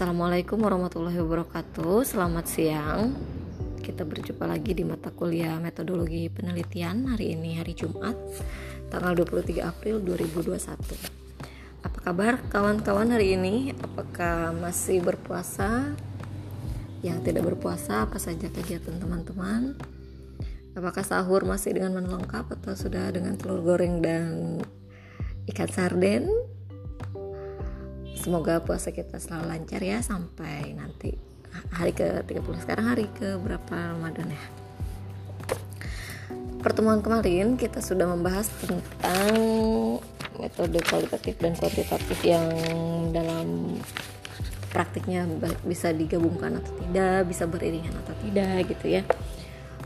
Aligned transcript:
Assalamualaikum 0.00 0.64
warahmatullahi 0.64 1.20
wabarakatuh 1.20 2.08
Selamat 2.08 2.48
siang 2.48 3.12
Kita 3.84 4.08
berjumpa 4.08 4.48
lagi 4.48 4.72
di 4.72 4.80
mata 4.80 5.12
kuliah 5.12 5.60
metodologi 5.60 6.24
penelitian 6.32 7.04
Hari 7.04 7.36
ini 7.36 7.60
hari 7.60 7.76
Jumat 7.76 8.16
Tanggal 8.88 9.12
23 9.12 9.60
April 9.60 10.00
2021 10.00 11.84
Apa 11.84 11.98
kabar 12.00 12.40
kawan-kawan 12.48 13.12
hari 13.12 13.36
ini? 13.36 13.76
Apakah 13.76 14.56
masih 14.56 15.04
berpuasa? 15.04 15.92
Yang 17.04 17.18
tidak 17.20 17.52
berpuasa 17.52 18.08
apa 18.08 18.16
saja 18.16 18.48
kegiatan 18.48 18.96
teman-teman? 18.96 19.76
Apakah 20.80 21.04
sahur 21.04 21.44
masih 21.44 21.76
dengan 21.76 22.00
menu 22.00 22.16
lengkap 22.16 22.48
atau 22.48 22.72
sudah 22.72 23.04
dengan 23.12 23.36
telur 23.36 23.60
goreng 23.60 24.00
dan 24.00 24.64
ikan 25.44 25.68
sarden? 25.68 26.49
Semoga 28.20 28.60
puasa 28.60 28.92
kita 28.92 29.16
selalu 29.16 29.48
lancar 29.56 29.80
ya 29.80 30.04
sampai 30.04 30.76
nanti 30.76 31.16
hari 31.72 31.96
ke 31.96 32.20
30 32.28 32.62
sekarang 32.62 32.92
hari 32.92 33.08
ke 33.16 33.40
berapa 33.40 33.96
Ramadan 33.96 34.28
ya? 34.30 34.44
Pertemuan 36.60 37.00
kemarin 37.00 37.56
kita 37.56 37.80
sudah 37.80 38.04
membahas 38.04 38.44
tentang 38.60 39.32
metode 40.36 40.76
kualitatif 40.84 41.40
dan 41.40 41.56
kuantitatif 41.56 42.20
yang 42.20 42.44
dalam 43.16 43.80
praktiknya 44.68 45.24
bisa 45.64 45.88
digabungkan 45.90 46.60
atau 46.60 46.76
tidak 46.84 47.32
bisa 47.32 47.48
beriringan 47.48 47.96
atau 48.04 48.12
tidak 48.20 48.68
gitu 48.76 48.92
ya. 48.92 49.02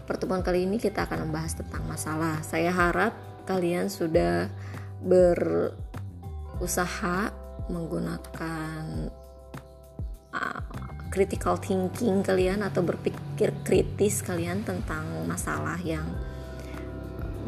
Pertemuan 0.05 0.43
kali 0.43 0.67
ini 0.67 0.83
kita 0.83 1.07
akan 1.07 1.31
membahas 1.31 1.55
tentang 1.63 1.87
masalah. 1.87 2.43
Saya 2.43 2.75
harap 2.75 3.15
kalian 3.47 3.87
sudah 3.87 4.51
berusaha 5.01 5.73
menggunakan 7.71 9.09
uh, 10.35 10.61
critical 11.09 11.55
thinking 11.63 12.27
kalian 12.27 12.67
atau 12.67 12.83
berpikir 12.83 13.55
kritis 13.63 14.21
kalian 14.21 14.67
tentang 14.67 15.07
masalah 15.25 15.79
yang 15.81 16.05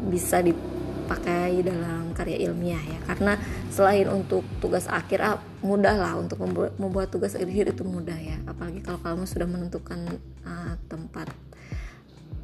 bisa 0.07 0.39
dipakai 0.39 1.61
dalam 1.61 2.15
karya 2.15 2.47
ilmiah 2.47 2.79
ya. 2.79 2.99
Karena 3.03 3.35
selain 3.67 4.07
untuk 4.07 4.47
tugas 4.63 4.87
akhir 4.87 5.19
ah, 5.19 5.37
mudah 5.59 5.99
lah 5.99 6.13
untuk 6.15 6.39
membuat, 6.79 7.11
tugas 7.11 7.35
akhir 7.35 7.75
itu 7.75 7.83
mudah 7.83 8.15
ya. 8.15 8.39
Apalagi 8.47 8.79
kalau 8.81 9.03
kamu 9.03 9.23
sudah 9.27 9.47
menentukan 9.49 9.99
uh, 10.47 10.73
tempat 10.87 11.27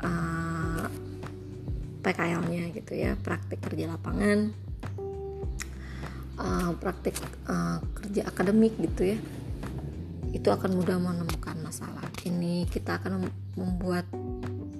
uh, 0.03 0.85
PKL-nya 2.03 2.75
gitu 2.75 2.99
ya 2.99 3.15
praktik 3.15 3.63
kerja 3.63 3.87
lapangan 3.95 4.51
uh, 6.39 6.71
praktik 6.77 7.17
uh, 7.49 7.81
kerja 7.97 8.27
akademik 8.29 8.73
gitu 8.79 9.15
ya 9.15 9.19
itu 10.33 10.49
akan 10.49 10.81
mudah 10.81 10.97
menemukan 10.97 11.55
masalah. 11.61 12.09
Ini 12.25 12.65
kita 12.65 12.97
akan 12.97 13.29
membuat 13.53 14.09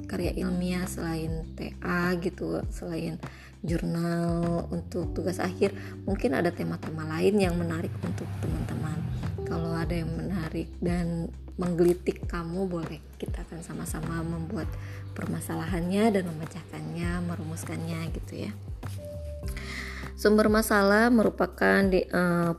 karya 0.10 0.34
ilmiah 0.34 0.86
selain 0.90 1.46
TA 1.54 2.18
gitu 2.18 2.62
selain 2.74 3.22
jurnal 3.62 4.66
untuk 4.74 5.14
tugas 5.14 5.38
akhir. 5.38 5.72
Mungkin 6.10 6.34
ada 6.34 6.50
tema-tema 6.50 7.06
lain 7.06 7.38
yang 7.38 7.54
menarik 7.54 7.94
untuk 8.02 8.26
teman-teman. 8.42 8.98
Kalau 9.46 9.78
ada 9.78 9.94
yang 9.94 10.10
menarik 10.10 10.74
dan 10.82 11.30
menggelitik 11.62 12.26
kamu 12.26 12.66
boleh. 12.66 12.98
Kita 13.22 13.46
akan 13.46 13.62
sama-sama 13.62 14.26
membuat 14.26 14.66
permasalahannya 15.14 16.18
dan 16.18 16.26
memecahkannya 16.34 17.30
merumuskannya 17.30 18.10
gitu 18.10 18.50
ya 18.50 18.73
Sumber 20.24 20.48
masalah 20.48 21.12
merupakan 21.12 21.84
di, 21.84 22.00
uh, 22.08 22.56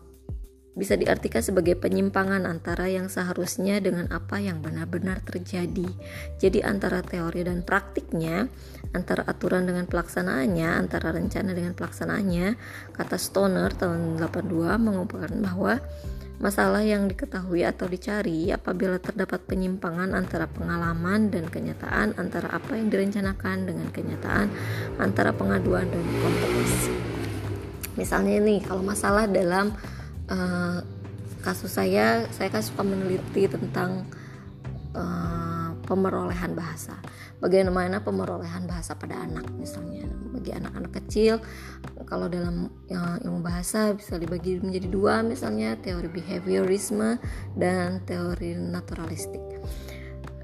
bisa 0.77 1.01
diartikan 1.01 1.41
sebagai 1.41 1.81
penyimpangan 1.81 2.45
antara 2.45 2.93
yang 2.93 3.09
seharusnya 3.09 3.81
dengan 3.81 4.13
apa 4.13 4.37
yang 4.37 4.61
benar-benar 4.61 5.25
terjadi. 5.25 5.89
Jadi 6.37 6.61
antara 6.61 7.01
teori 7.01 7.41
dan 7.41 7.65
praktiknya, 7.65 8.53
antara 8.93 9.25
aturan 9.25 9.65
dengan 9.65 9.89
pelaksanaannya, 9.89 10.77
antara 10.77 11.17
rencana 11.17 11.57
dengan 11.57 11.73
pelaksanaannya, 11.73 12.47
kata 12.93 13.17
Stoner 13.17 13.73
tahun 13.73 14.21
82 14.21 14.77
mengumpulkan 14.77 15.33
bahwa 15.41 15.81
masalah 16.45 16.85
yang 16.85 17.09
diketahui 17.09 17.65
atau 17.65 17.89
dicari 17.89 18.53
apabila 18.53 19.01
terdapat 19.01 19.41
penyimpangan 19.49 20.13
antara 20.13 20.53
pengalaman 20.53 21.33
dan 21.33 21.49
kenyataan, 21.49 22.13
antara 22.21 22.53
apa 22.53 22.77
yang 22.77 22.93
direncanakan 22.93 23.65
dengan 23.65 23.89
kenyataan, 23.89 24.53
antara 25.01 25.33
pengaduan 25.33 25.89
dan 25.89 26.05
konteks 26.21 27.14
misalnya 27.95 28.39
nih 28.43 28.61
kalau 28.63 28.83
masalah 28.83 29.27
dalam 29.27 29.75
uh, 30.31 30.79
kasus 31.45 31.77
saya 31.77 32.25
saya 32.33 32.49
kan 32.49 32.65
suka 32.65 32.81
meneliti 32.81 33.45
tentang 33.51 34.09
uh, 34.97 35.77
pemerolehan 35.85 36.57
bahasa. 36.57 36.97
Bagaimana 37.39 38.01
pemerolehan 38.01 38.65
bahasa 38.65 38.97
pada 38.97 39.21
anak 39.21 39.45
misalnya. 39.61 40.09
Bagi 40.33 40.51
anak-anak 40.57 40.93
kecil 41.05 41.45
kalau 42.09 42.27
dalam 42.27 42.73
uh, 42.89 43.17
ilmu 43.21 43.45
bahasa 43.45 43.93
bisa 43.93 44.17
dibagi 44.17 44.59
menjadi 44.59 44.89
dua 44.89 45.21
misalnya 45.21 45.77
teori 45.77 46.09
behaviorisme 46.09 47.21
dan 47.55 48.01
teori 48.09 48.57
naturalistik. 48.57 49.45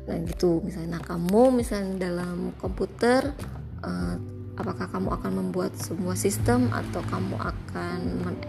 Nah 0.06 0.16
gitu. 0.28 0.60
Misalnya 0.60 1.00
nah, 1.00 1.02
kamu 1.02 1.56
misalnya 1.56 2.12
dalam 2.12 2.52
komputer 2.60 3.32
uh, 3.80 4.39
apakah 4.60 4.92
kamu 4.92 5.08
akan 5.16 5.32
membuat 5.32 5.72
sebuah 5.80 6.14
sistem 6.20 6.68
atau 6.68 7.00
kamu 7.08 7.40
akan 7.40 8.00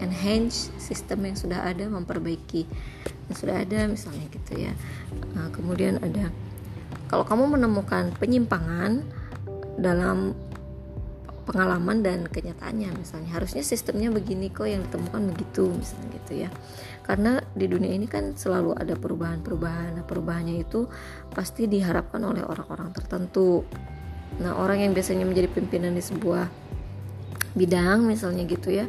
enhance 0.04 0.68
sistem 0.76 1.24
yang 1.24 1.36
sudah 1.36 1.64
ada 1.64 1.88
memperbaiki 1.88 2.68
yang 3.32 3.36
sudah 3.36 3.56
ada 3.64 3.88
misalnya 3.88 4.28
gitu 4.28 4.68
ya. 4.68 4.76
Nah, 5.32 5.48
kemudian 5.48 5.96
ada 6.04 6.28
kalau 7.08 7.24
kamu 7.24 7.56
menemukan 7.56 8.12
penyimpangan 8.20 9.00
dalam 9.80 10.36
pengalaman 11.42 12.06
dan 12.06 12.30
kenyataannya 12.30 12.94
misalnya 12.94 13.34
harusnya 13.34 13.66
sistemnya 13.66 14.14
begini 14.14 14.46
kok 14.48 14.68
yang 14.68 14.86
ditemukan 14.86 15.34
begitu 15.34 15.74
misalnya 15.74 16.08
gitu 16.22 16.32
ya. 16.46 16.50
Karena 17.02 17.42
di 17.52 17.66
dunia 17.66 17.92
ini 17.92 18.06
kan 18.06 18.38
selalu 18.38 18.78
ada 18.78 18.94
perubahan-perubahan. 18.94 19.98
Nah 19.98 20.04
perubahannya 20.06 20.62
itu 20.62 20.86
pasti 21.34 21.66
diharapkan 21.66 22.22
oleh 22.22 22.46
orang-orang 22.46 22.94
tertentu 22.94 23.66
Nah, 24.40 24.56
orang 24.56 24.80
yang 24.80 24.92
biasanya 24.96 25.28
menjadi 25.28 25.50
pimpinan 25.52 25.92
di 25.92 26.00
sebuah 26.00 26.48
bidang 27.52 28.08
misalnya 28.08 28.48
gitu 28.48 28.72
ya, 28.72 28.88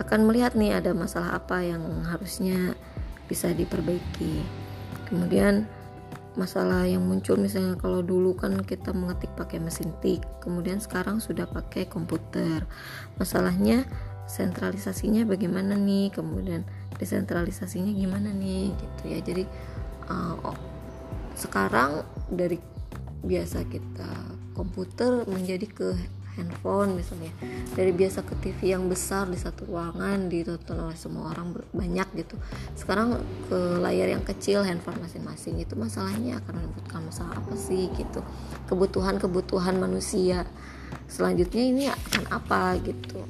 akan 0.00 0.24
melihat 0.24 0.56
nih 0.56 0.80
ada 0.80 0.96
masalah 0.96 1.36
apa 1.36 1.60
yang 1.60 1.82
harusnya 2.08 2.72
bisa 3.28 3.52
diperbaiki. 3.52 4.40
Kemudian 5.12 5.68
masalah 6.32 6.88
yang 6.88 7.04
muncul 7.04 7.36
misalnya 7.36 7.76
kalau 7.76 8.00
dulu 8.00 8.32
kan 8.32 8.56
kita 8.64 8.96
mengetik 8.96 9.28
pakai 9.36 9.60
mesin 9.60 9.92
tik, 10.00 10.24
kemudian 10.40 10.80
sekarang 10.80 11.20
sudah 11.20 11.44
pakai 11.44 11.84
komputer. 11.84 12.64
Masalahnya 13.20 13.84
sentralisasinya 14.24 15.28
bagaimana 15.28 15.76
nih, 15.76 16.08
kemudian 16.16 16.64
desentralisasinya 16.96 17.92
gimana 17.92 18.32
nih 18.32 18.72
gitu 18.72 19.02
ya. 19.12 19.18
Jadi 19.20 19.44
uh, 20.08 20.56
sekarang 21.36 22.00
dari 22.32 22.56
biasa 23.22 23.68
kita 23.68 24.31
komputer 24.52 25.24
menjadi 25.28 25.66
ke 25.68 25.88
handphone 26.36 26.96
misalnya. 26.96 27.32
Dari 27.76 27.92
biasa 27.92 28.24
ke 28.24 28.34
TV 28.40 28.72
yang 28.72 28.88
besar 28.88 29.28
di 29.28 29.36
satu 29.36 29.68
ruangan 29.68 30.32
ditonton 30.32 30.88
oleh 30.88 30.96
semua 30.96 31.32
orang 31.32 31.52
banyak 31.72 32.08
gitu. 32.24 32.36
Sekarang 32.72 33.20
ke 33.48 33.58
layar 33.80 34.08
yang 34.12 34.24
kecil 34.24 34.64
handphone 34.64 35.00
masing-masing. 35.00 35.60
Itu 35.60 35.76
masalahnya 35.76 36.40
akan 36.44 36.52
menimbulkan 36.60 37.00
masalah 37.04 37.36
apa 37.36 37.54
sih 37.56 37.92
gitu. 37.96 38.24
Kebutuhan-kebutuhan 38.68 39.76
manusia. 39.76 40.48
Selanjutnya 41.08 41.62
ini 41.64 41.84
akan 41.88 42.22
apa 42.32 42.80
gitu. 42.80 43.20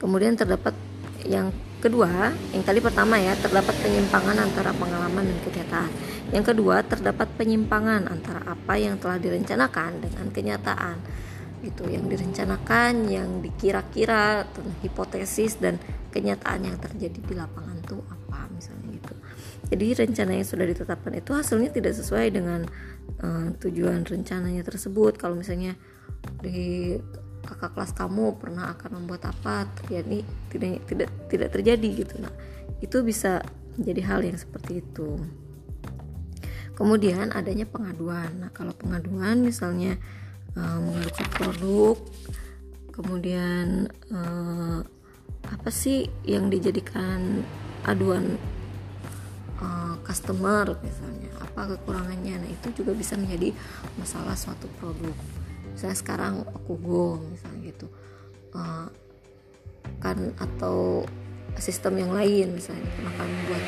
Kemudian 0.00 0.36
terdapat 0.36 0.76
yang 1.24 1.48
kedua 1.84 2.32
yang 2.56 2.64
tadi 2.64 2.80
pertama 2.80 3.20
ya 3.20 3.36
terdapat 3.36 3.76
penyimpangan 3.84 4.40
antara 4.40 4.72
pengalaman 4.72 5.28
dan 5.28 5.38
kenyataan 5.44 5.92
yang 6.34 6.44
kedua, 6.46 6.82
terdapat 6.82 7.30
penyimpangan 7.38 8.10
antara 8.10 8.42
apa 8.42 8.74
yang 8.74 8.98
telah 8.98 9.22
direncanakan 9.22 10.02
dengan 10.02 10.26
kenyataan. 10.34 10.96
Itu 11.62 11.86
yang 11.86 12.10
direncanakan, 12.10 13.06
yang 13.06 13.38
dikira-kira, 13.38 14.42
hipotesis 14.82 15.62
dan 15.62 15.78
kenyataan 16.10 16.66
yang 16.66 16.76
terjadi 16.82 17.22
di 17.22 17.34
lapangan 17.38 17.78
tuh 17.86 18.02
apa 18.10 18.50
misalnya 18.50 18.98
gitu. 18.98 19.14
Jadi 19.70 19.86
rencana 19.94 20.32
yang 20.34 20.48
sudah 20.48 20.66
ditetapkan 20.66 21.12
itu 21.14 21.30
hasilnya 21.30 21.70
tidak 21.70 21.94
sesuai 21.96 22.26
dengan 22.34 22.66
uh, 23.22 23.48
tujuan 23.62 24.02
rencananya 24.02 24.66
tersebut. 24.66 25.14
Kalau 25.14 25.38
misalnya 25.38 25.78
di 26.42 26.98
kakak 27.44 27.76
kelas 27.76 27.92
kamu 27.92 28.34
pernah 28.40 28.72
akan 28.74 29.04
membuat 29.04 29.28
apa 29.28 29.68
terjadi 29.80 30.24
tidak 30.48 30.82
tidak 30.88 31.10
tidak 31.28 31.48
terjadi 31.52 31.88
gitu. 32.04 32.14
Nah 32.18 32.32
itu 32.80 32.96
bisa 33.04 33.44
menjadi 33.76 34.02
hal 34.08 34.20
yang 34.24 34.38
seperti 34.40 34.80
itu. 34.80 35.20
Kemudian 36.74 37.30
adanya 37.30 37.68
pengaduan. 37.68 38.32
Nah 38.40 38.50
kalau 38.50 38.74
pengaduan 38.74 39.44
misalnya 39.44 40.00
uh, 40.58 40.80
mengadukan 40.80 41.28
produk 41.36 41.96
kemudian 42.94 43.90
uh, 44.14 44.80
apa 45.44 45.68
sih 45.68 46.08
yang 46.24 46.48
dijadikan 46.48 47.42
aduan 47.84 48.40
customer 50.04 50.76
misalnya 50.84 51.32
apa 51.40 51.74
kekurangannya. 51.74 52.44
Nah 52.44 52.50
itu 52.52 52.84
juga 52.84 52.92
bisa 52.92 53.16
menjadi 53.16 53.56
masalah 53.96 54.36
suatu 54.36 54.68
produk 54.78 55.16
misalnya 55.74 55.98
sekarang 55.98 56.34
aku 56.46 56.72
go 56.78 57.18
misalnya 57.18 57.58
gitu. 57.74 57.86
Uh, 58.54 58.86
kan 60.00 60.32
atau 60.40 61.04
sistem 61.58 62.00
yang 62.00 62.12
lain 62.14 62.56
misalnya 62.56 62.86
pernah 62.94 63.14
kami 63.14 63.36
buat 63.46 63.64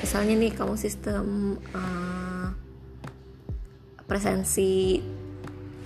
misalnya 0.00 0.34
nih 0.40 0.52
kamu 0.56 0.74
sistem 0.76 1.56
uh, 1.74 2.48
presensi 4.04 5.00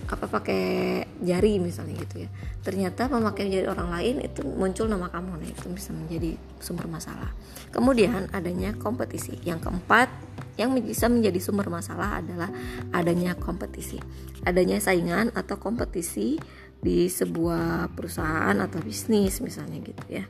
apa 0.08 0.24
pakai 0.24 1.04
jari 1.20 1.60
misalnya 1.60 2.00
gitu 2.00 2.24
ya. 2.24 2.28
Ternyata 2.64 3.12
memakai 3.12 3.52
jari 3.52 3.68
orang 3.68 3.92
lain 3.92 4.24
itu 4.24 4.40
muncul 4.40 4.88
nama 4.88 5.12
kamu 5.12 5.36
nah 5.36 5.48
itu 5.48 5.68
bisa 5.68 5.92
menjadi 5.92 6.32
sumber 6.58 6.88
masalah. 6.88 7.28
Kemudian 7.68 8.32
adanya 8.32 8.72
kompetisi. 8.80 9.36
Yang 9.44 9.68
keempat 9.68 10.08
yang 10.58 10.74
bisa 10.74 11.06
menjadi 11.06 11.38
sumber 11.38 11.70
masalah 11.70 12.18
adalah 12.18 12.50
adanya 12.90 13.38
kompetisi. 13.38 14.02
Adanya 14.42 14.82
saingan 14.82 15.30
atau 15.30 15.54
kompetisi 15.56 16.36
di 16.82 17.06
sebuah 17.06 17.94
perusahaan 17.94 18.58
atau 18.58 18.82
bisnis 18.82 19.38
misalnya 19.38 19.78
gitu 19.78 20.04
ya. 20.10 20.24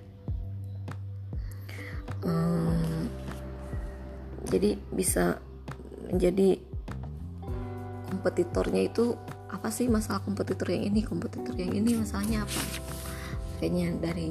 Hmm, 2.24 3.08
jadi 4.52 4.76
bisa 4.92 5.40
menjadi 6.12 6.60
kompetitornya 8.12 8.82
itu 8.88 9.16
apa 9.48 9.72
sih? 9.72 9.88
Masalah 9.88 10.20
kompetitor 10.20 10.68
yang 10.72 10.92
ini 10.92 11.00
kompetitor 11.04 11.56
yang 11.56 11.72
ini 11.72 11.96
masalahnya 11.96 12.44
apa? 12.44 12.60
Kayaknya 13.60 13.88
dari 13.96 14.28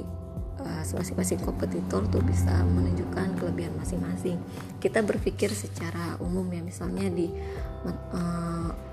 masing-masing 0.65 1.39
kompetitor 1.43 2.05
tuh 2.09 2.23
bisa 2.25 2.51
menunjukkan 2.65 3.37
kelebihan 3.37 3.73
masing-masing. 3.77 4.41
Kita 4.81 5.05
berpikir 5.05 5.51
secara 5.53 6.17
umum 6.23 6.47
ya 6.49 6.61
misalnya 6.63 7.07
di 7.11 7.29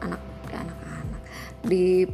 anak 0.00 0.20
ya 0.52 0.58
anak-anak 0.60 1.22
di 1.64 2.04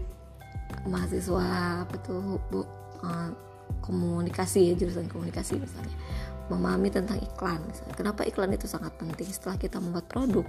mahasiswa 0.87 1.85
apa 1.85 1.97
tuh 2.01 2.39
bu? 2.49 2.63
Uh, 3.01 3.33
komunikasi 3.81 4.71
ya 4.71 4.75
jurusan 4.77 5.09
komunikasi 5.09 5.57
misalnya. 5.57 5.97
Memahami 6.51 6.91
tentang 6.91 7.19
iklan. 7.23 7.63
Misalnya. 7.63 7.95
kenapa 7.95 8.27
iklan 8.27 8.53
itu 8.53 8.67
sangat 8.67 8.93
penting? 8.99 9.27
Setelah 9.31 9.57
kita 9.57 9.79
membuat 9.79 10.11
produk 10.11 10.45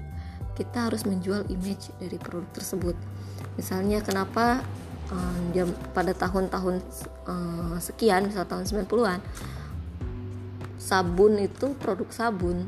kita 0.56 0.92
harus 0.92 1.08
menjual 1.08 1.48
image 1.48 1.90
dari 1.98 2.20
produk 2.20 2.48
tersebut. 2.52 2.96
Misalnya 3.56 4.04
kenapa 4.04 4.62
um, 5.12 5.42
jam 5.52 5.68
pada 5.92 6.16
tahun-tahun 6.16 6.82
um, 7.28 7.76
sekian 7.78 8.32
misal 8.32 8.48
tahun 8.48 8.66
90-an 8.66 9.20
sabun 10.82 11.38
itu 11.38 11.78
produk 11.78 12.10
sabun 12.10 12.66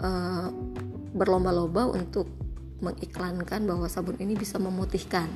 uh, 0.00 0.48
berlomba-lomba 1.12 1.92
untuk 1.92 2.30
mengiklankan 2.80 3.64
bahwa 3.64 3.86
sabun 3.88 4.16
ini 4.16 4.32
bisa 4.36 4.56
memutihkan 4.56 5.28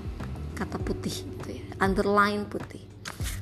kata 0.57 0.77
putih 0.81 1.25
gitu 1.25 1.49
ya 1.57 1.65
underline 1.81 2.45
putih. 2.45 2.85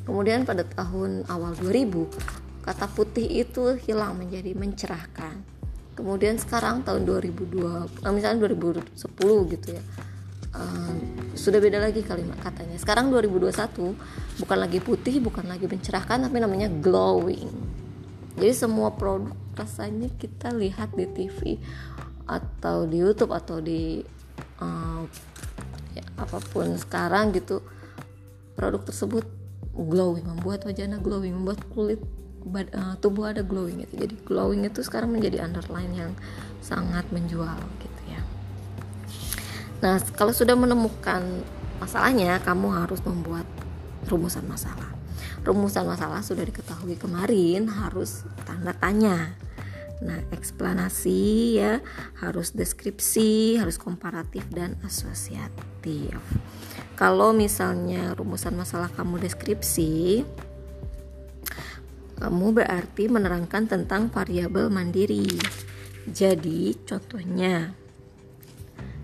Kemudian 0.07 0.49
pada 0.49 0.65
tahun 0.65 1.27
awal 1.29 1.53
2000 1.59 2.65
kata 2.65 2.87
putih 2.95 3.27
itu 3.45 3.77
hilang 3.85 4.17
menjadi 4.17 4.55
mencerahkan. 4.55 5.43
Kemudian 5.99 6.39
sekarang 6.39 6.87
tahun 6.87 7.05
2002 7.05 8.07
misalnya 8.15 8.47
2010 8.47 8.95
gitu 9.59 9.69
ya 9.75 9.83
uh, 10.59 10.93
sudah 11.39 11.63
beda 11.63 11.79
lagi 11.79 12.03
kalimat 12.03 12.37
katanya. 12.43 12.75
Sekarang 12.77 13.15
2021 13.15 13.95
bukan 14.43 14.59
lagi 14.59 14.79
putih 14.83 15.23
bukan 15.23 15.47
lagi 15.47 15.71
mencerahkan 15.71 16.27
tapi 16.27 16.37
namanya 16.43 16.67
glowing. 16.69 17.49
Jadi 18.39 18.55
semua 18.55 18.95
produk 18.95 19.35
rasanya 19.59 20.11
kita 20.19 20.55
lihat 20.55 20.95
di 20.95 21.07
TV 21.11 21.59
atau 22.29 22.87
di 22.87 23.03
YouTube 23.03 23.35
atau 23.35 23.59
di 23.59 23.99
uh, 24.63 25.03
ya, 25.97 26.05
apa 26.21 26.39
pun 26.39 26.77
sekarang 26.79 27.35
gitu 27.35 27.65
produk 28.55 28.85
tersebut 28.85 29.27
glowing 29.75 30.27
membuat 30.27 30.67
wajahnya 30.67 30.99
glowing 31.01 31.35
membuat 31.35 31.63
kulit 31.73 32.03
uh, 32.53 32.95
tubuh 32.99 33.31
ada 33.31 33.43
glowing 33.43 33.83
itu 33.87 33.95
jadi 34.07 34.15
glowing 34.27 34.63
itu 34.67 34.85
sekarang 34.85 35.15
menjadi 35.15 35.47
underline 35.47 35.95
yang 35.95 36.13
sangat 36.63 37.07
menjual 37.11 37.59
gitu 37.83 37.98
Nah, 39.79 40.03
kalau 40.19 40.35
sudah 40.35 40.59
menemukan 40.59 41.23
masalahnya, 41.79 42.43
kamu 42.43 42.75
harus 42.75 42.99
membuat 43.07 43.47
rumusan 44.11 44.43
masalah. 44.51 44.91
Rumusan 45.47 45.87
masalah 45.87 46.19
sudah 46.23 46.43
diketahui 46.43 46.99
kemarin, 46.99 47.71
harus 47.71 48.27
tanda 48.43 48.75
tanya. 48.75 49.39
Nah, 49.99 50.19
eksplanasi 50.31 51.59
ya, 51.59 51.83
harus 52.23 52.55
deskripsi, 52.55 53.59
harus 53.59 53.79
komparatif 53.79 54.47
dan 54.51 54.79
asosiatif. 54.87 56.19
Kalau 56.99 57.31
misalnya 57.31 58.15
rumusan 58.19 58.59
masalah 58.59 58.91
kamu 58.95 59.23
deskripsi, 59.23 60.27
kamu 62.19 62.47
berarti 62.51 63.07
menerangkan 63.07 63.71
tentang 63.71 64.11
variabel 64.11 64.71
mandiri. 64.71 65.39
Jadi, 66.11 66.75
contohnya 66.83 67.75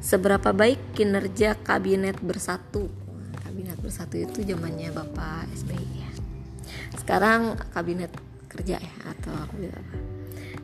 Seberapa 0.05 0.53
baik 0.53 0.93
kinerja 0.93 1.57
kabinet 1.65 2.21
bersatu? 2.21 2.93
Kabinet 3.41 3.81
bersatu 3.81 4.21
itu 4.21 4.45
zamannya 4.45 4.93
Bapak 4.93 5.49
SBY 5.57 5.81
ya. 5.81 6.13
Sekarang 7.01 7.57
kabinet 7.73 8.13
kerja 8.53 8.77
ya 8.85 8.95
atau 9.09 9.33
kabinet 9.49 9.73
apa? 9.81 9.97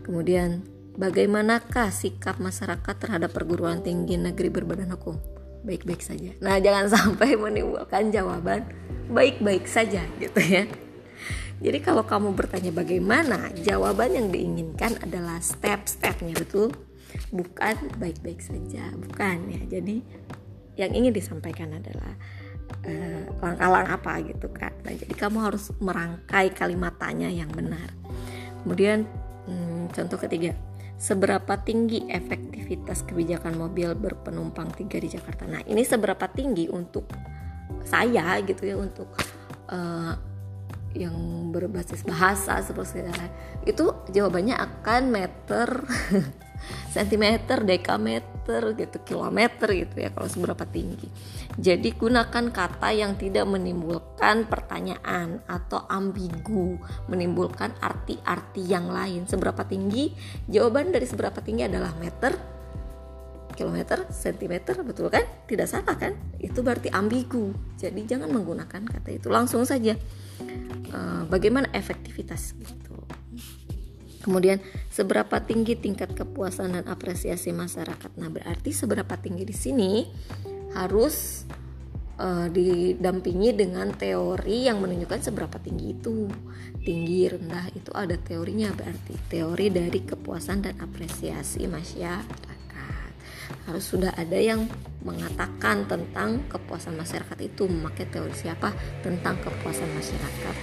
Kemudian 0.05 0.61
bagaimanakah 1.01 1.89
sikap 1.89 2.37
masyarakat 2.37 2.93
terhadap 3.01 3.33
perguruan 3.33 3.81
tinggi 3.81 4.21
negeri 4.21 4.53
berbadan 4.53 4.93
hukum? 4.93 5.17
Baik-baik 5.65 6.05
saja. 6.05 6.37
Nah, 6.45 6.61
jangan 6.61 6.93
sampai 7.01 7.33
menimbulkan 7.41 8.13
jawaban 8.13 8.69
baik-baik 9.09 9.65
saja 9.65 10.05
gitu 10.21 10.37
ya. 10.37 10.69
Jadi 11.65 11.81
kalau 11.81 12.05
kamu 12.05 12.37
bertanya 12.37 12.77
bagaimana, 12.77 13.49
jawaban 13.65 14.13
yang 14.13 14.29
diinginkan 14.29 15.01
adalah 15.01 15.41
step-stepnya 15.41 16.37
betul 16.37 16.90
bukan 17.31 17.77
baik-baik 17.99 18.41
saja 18.43 18.91
bukan 18.95 19.37
ya. 19.51 19.81
Jadi 19.81 20.03
yang 20.79 20.97
ingin 20.97 21.13
disampaikan 21.13 21.77
adalah 21.77 22.15
uh, 22.87 23.23
langkah-langkah 23.43 23.97
apa 24.01 24.13
gitu 24.25 24.49
kan 24.49 24.73
nah, 24.87 24.95
jadi 24.95 25.13
kamu 25.13 25.39
harus 25.43 25.75
merangkai 25.83 26.55
kalimat 26.55 26.95
tanya 26.97 27.29
yang 27.29 27.51
benar. 27.53 27.91
Kemudian 28.63 29.05
hmm, 29.49 29.93
contoh 29.93 30.19
ketiga 30.21 30.57
seberapa 31.01 31.57
tinggi 31.65 32.05
efektivitas 32.13 33.09
kebijakan 33.09 33.57
mobil 33.57 33.97
berpenumpang 33.97 34.73
tiga 34.77 35.01
di 35.01 35.09
Jakarta? 35.09 35.49
Nah 35.49 35.65
ini 35.65 35.81
seberapa 35.85 36.29
tinggi 36.29 36.69
untuk 36.69 37.09
saya 37.85 38.37
gitu 38.45 38.69
ya 38.69 38.77
untuk 38.77 39.09
uh, 39.73 40.13
yang 40.91 41.49
berbasis 41.55 42.03
bahasa 42.03 42.59
seperti 42.67 43.07
itu 43.63 43.95
jawabannya 44.11 44.59
akan 44.59 45.03
meter 45.09 45.69
sentimeter, 46.91 47.63
dekameter 47.63 48.75
gitu, 48.75 48.97
kilometer 49.07 49.69
gitu 49.71 49.97
ya 50.01 50.11
kalau 50.11 50.29
seberapa 50.29 50.65
tinggi. 50.67 51.09
Jadi 51.59 51.95
gunakan 51.95 52.51
kata 52.51 52.89
yang 52.95 53.19
tidak 53.19 53.47
menimbulkan 53.47 54.47
pertanyaan 54.47 55.43
atau 55.47 55.85
ambigu, 55.87 56.79
menimbulkan 57.11 57.75
arti-arti 57.79 58.63
yang 58.65 58.91
lain. 58.91 59.27
Seberapa 59.27 59.67
tinggi? 59.67 60.15
Jawaban 60.47 60.95
dari 60.95 61.07
seberapa 61.07 61.39
tinggi 61.43 61.67
adalah 61.67 61.95
meter, 61.99 62.33
kilometer, 63.55 64.09
sentimeter, 64.09 64.81
betul 64.81 65.13
kan? 65.13 65.27
Tidak 65.45 65.69
salah 65.69 65.97
kan? 65.99 66.17
Itu 66.41 66.65
berarti 66.65 66.89
ambigu. 66.89 67.53
Jadi 67.77 68.09
jangan 68.09 68.33
menggunakan 68.33 68.83
kata 68.89 69.11
itu 69.13 69.29
langsung 69.29 69.69
saja. 69.69 69.95
Uh, 70.91 71.23
bagaimana 71.29 71.69
efektivitas 71.77 72.57
gitu 72.57 72.91
Kemudian 74.21 74.61
seberapa 75.01 75.41
tinggi 75.41 75.81
tingkat 75.81 76.13
kepuasan 76.13 76.77
dan 76.77 76.85
apresiasi 76.85 77.57
masyarakat. 77.57 78.21
Nah, 78.21 78.29
berarti 78.29 78.69
seberapa 78.69 79.17
tinggi 79.17 79.49
di 79.49 79.57
sini 79.57 80.05
harus 80.77 81.49
uh, 82.21 82.53
didampingi 82.53 83.57
dengan 83.57 83.97
teori 83.97 84.69
yang 84.69 84.85
menunjukkan 84.85 85.25
seberapa 85.25 85.57
tinggi 85.57 85.97
itu. 85.97 86.29
Tinggi, 86.85 87.33
rendah 87.33 87.73
itu 87.73 87.89
ada 87.97 88.13
teorinya 88.21 88.69
berarti 88.77 89.17
teori 89.33 89.73
dari 89.73 90.05
kepuasan 90.05 90.69
dan 90.69 90.77
apresiasi 90.85 91.65
masyarakat. 91.65 92.59
Harus 93.65 93.85
sudah 93.89 94.13
ada 94.21 94.37
yang 94.37 94.69
mengatakan 95.01 95.89
tentang 95.89 96.45
kepuasan 96.53 96.93
masyarakat 97.01 97.41
itu 97.41 97.65
memakai 97.67 98.05
teori 98.05 98.37
siapa 98.37 98.77
tentang 99.01 99.41
kepuasan 99.41 99.89
masyarakat, 99.97 100.57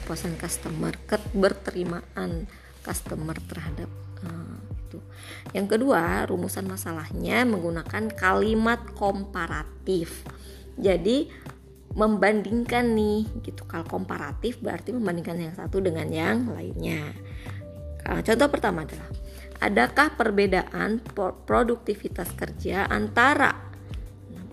kepuasan 0.00 0.34
customer, 0.40 0.96
keberterimaan 1.04 2.48
customer 2.86 3.34
terhadap 3.50 3.90
uh, 4.22 4.58
itu. 4.86 5.02
Yang 5.50 5.66
kedua, 5.74 6.30
rumusan 6.30 6.70
masalahnya 6.70 7.42
menggunakan 7.42 8.14
kalimat 8.14 8.78
komparatif. 8.94 10.22
Jadi 10.78 11.26
membandingkan 11.96 12.94
nih 12.94 13.26
gitu. 13.42 13.66
Kalau 13.66 13.82
komparatif 13.88 14.62
berarti 14.62 14.94
membandingkan 14.94 15.50
yang 15.50 15.54
satu 15.58 15.82
dengan 15.82 16.06
yang 16.06 16.54
lainnya. 16.54 17.10
Uh, 18.06 18.22
contoh 18.22 18.46
pertama 18.46 18.86
adalah 18.86 19.10
adakah 19.58 20.14
perbedaan 20.14 21.00
produktivitas 21.48 22.30
kerja 22.36 22.84
antara 22.86 23.66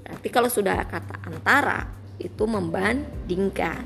berarti 0.04 0.28
kalau 0.30 0.50
sudah 0.52 0.84
kata 0.88 1.26
antara 1.28 1.90
itu 2.22 2.46
membandingkan 2.46 3.84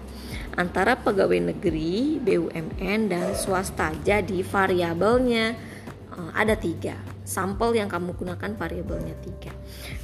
antara 0.55 0.95
pegawai 0.95 1.51
negeri, 1.51 2.21
BUMN 2.23 3.11
dan 3.11 3.35
swasta. 3.35 3.91
Jadi 4.05 4.45
variabelnya 4.45 5.57
uh, 6.15 6.31
ada 6.31 6.55
tiga. 6.55 6.95
Sampel 7.27 7.75
yang 7.75 7.91
kamu 7.91 8.15
gunakan 8.15 8.55
variabelnya 8.55 9.15
tiga. 9.19 9.51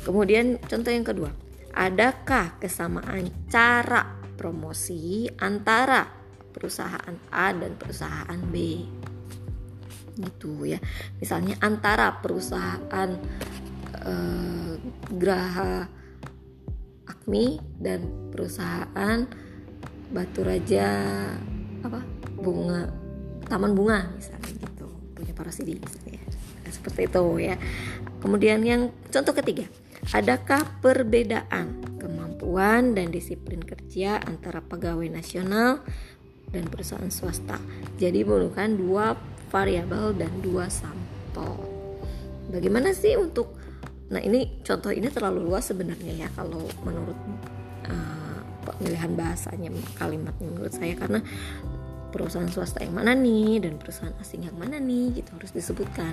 Kemudian 0.03 0.59
contoh 0.59 0.91
yang 0.91 1.07
kedua, 1.07 1.31
adakah 1.71 2.59
kesamaan 2.59 3.31
cara 3.47 4.19
promosi 4.35 5.31
antara 5.39 6.03
perusahaan 6.51 7.15
A 7.31 7.55
dan 7.55 7.79
perusahaan 7.79 8.41
B? 8.51 8.55
gitu 10.17 10.69
ya 10.69 10.79
misalnya 11.17 11.57
antara 11.61 12.21
perusahaan 12.21 13.09
uh, 14.05 14.73
Graha 15.09 15.89
Akmi 17.09 17.59
dan 17.81 18.29
perusahaan 18.29 19.25
Batu 20.13 20.45
Raja 20.45 20.87
apa 21.81 21.99
bunga 22.37 22.87
taman 23.49 23.73
bunga 23.75 24.07
misalnya 24.13 24.49
gitu 24.55 24.87
punya 25.17 25.33
parasidi 25.35 25.75
misalnya. 25.81 26.21
Nah, 26.63 26.71
seperti 26.71 27.09
itu 27.09 27.23
ya. 27.41 27.55
Kemudian 28.21 28.63
yang 28.63 28.93
contoh 29.09 29.33
ketiga 29.35 29.67
adakah 30.13 30.63
perbedaan 30.79 31.97
kemampuan 31.97 32.93
dan 32.93 33.09
disiplin 33.09 33.63
kerja 33.63 34.19
antara 34.21 34.59
pegawai 34.59 35.07
nasional 35.09 35.81
dan 36.53 36.69
perusahaan 36.69 37.09
swasta? 37.09 37.57
Jadi 37.97 38.21
menggunakan 38.21 38.69
dua 38.77 39.05
variabel 39.53 40.17
dan 40.17 40.33
dua 40.41 40.67
sampel. 40.67 41.57
Bagaimana 42.49 42.91
sih 42.93 43.17
untuk 43.17 43.57
nah 44.11 44.21
ini 44.21 44.61
contoh 44.61 44.93
ini 44.93 45.09
terlalu 45.09 45.47
luas 45.47 45.73
sebenarnya 45.73 46.27
ya 46.27 46.29
kalau 46.37 46.69
menurut 46.85 47.17
uh, 47.87 48.12
pemilihan 48.83 49.15
bahasanya 49.15 49.71
kalimatnya 49.95 50.43
menurut 50.51 50.75
saya. 50.75 50.99
Karena 50.99 51.23
perusahaan 52.11 52.51
swasta 52.51 52.83
yang 52.83 52.99
mana 52.99 53.15
nih 53.15 53.63
dan 53.63 53.79
perusahaan 53.79 54.11
asing 54.19 54.51
yang 54.51 54.59
mana 54.59 54.75
nih 54.83 55.23
gitu 55.23 55.31
harus 55.39 55.55
disebutkan. 55.55 56.11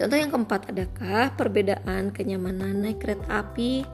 Contoh 0.00 0.16
yang 0.16 0.32
keempat 0.32 0.72
adakah 0.72 1.36
perbedaan 1.36 2.08
kenyamanan 2.16 2.80
naik 2.80 3.04
kereta 3.04 3.44
api 3.44 3.84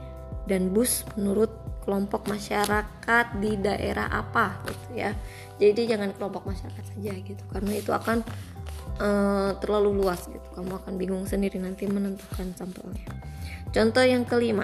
dan 0.47 0.71
bus 0.71 1.03
menurut 1.19 1.51
kelompok 1.83 2.31
masyarakat 2.31 3.25
di 3.43 3.59
daerah 3.59 4.07
apa 4.07 4.63
gitu 4.71 5.03
ya? 5.03 5.11
Jadi 5.59 5.91
jangan 5.91 6.15
kelompok 6.15 6.47
masyarakat 6.47 6.95
saja 6.95 7.11
gitu. 7.11 7.43
Karena 7.51 7.75
itu 7.75 7.91
akan 7.91 8.23
uh, 9.03 9.51
terlalu 9.59 9.99
luas 9.99 10.23
gitu. 10.31 10.47
Kamu 10.55 10.79
akan 10.79 10.95
bingung 10.95 11.27
sendiri 11.27 11.59
nanti 11.59 11.83
menentukan 11.91 12.55
sampelnya. 12.55 13.11
Contoh 13.75 14.07
yang 14.07 14.23
kelima 14.23 14.63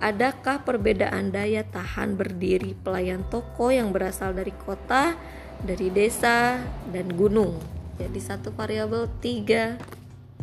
Adakah 0.00 0.64
perbedaan 0.64 1.28
daya 1.28 1.60
tahan 1.60 2.16
berdiri 2.16 2.72
pelayan 2.72 3.20
toko 3.28 3.68
yang 3.68 3.92
berasal 3.92 4.32
dari 4.32 4.48
kota, 4.56 5.12
dari 5.60 5.92
desa, 5.92 6.56
dan 6.88 7.12
gunung? 7.12 7.60
Jadi 8.00 8.16
satu 8.16 8.48
variabel 8.56 9.12
tiga 9.20 9.76